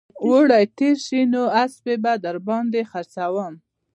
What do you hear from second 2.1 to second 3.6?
در باندې خرڅوم